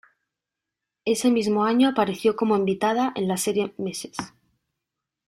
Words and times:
Ese 1.05 1.29
mismo 1.29 1.63
año 1.63 1.87
apareció 1.87 2.35
como 2.35 2.55
invitada 2.57 3.13
en 3.15 3.27
la 3.27 3.37
serie 3.37 3.75
"Mrs. 3.77 4.33